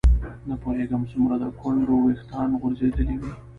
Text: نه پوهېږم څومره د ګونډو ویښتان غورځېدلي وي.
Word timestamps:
نه 0.47 0.55
پوهېږم 0.63 1.01
څومره 1.11 1.35
د 1.39 1.45
ګونډو 1.61 1.95
ویښتان 2.05 2.49
غورځېدلي 2.61 3.15
وي. 3.21 3.33